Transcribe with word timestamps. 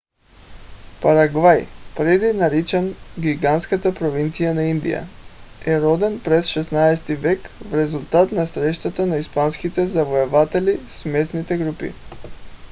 парагвай 1.01 1.67
преди 1.95 2.33
наричан 2.33 2.95
гигантската 3.19 3.95
провинция 3.95 4.53
на 4.53 4.63
индия 4.63 5.07
е 5.67 5.81
роден 5.81 6.19
през 6.23 6.47
16-ти 6.53 7.15
век 7.15 7.39
в 7.61 7.73
резултат 7.73 8.31
на 8.31 8.47
срещата 8.47 9.05
на 9.05 9.17
испанските 9.17 9.87
завоеватели 9.87 10.79
с 10.89 11.05
местните 11.05 11.57
групи 11.57 11.93